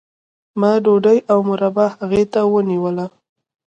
[0.59, 3.05] ما ډوډۍ او مربا هغې ته ونیوله